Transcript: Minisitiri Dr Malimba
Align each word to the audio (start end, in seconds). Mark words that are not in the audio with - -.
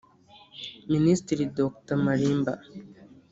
Minisitiri 0.93 1.43
Dr 1.55 1.95
Malimba 2.03 2.53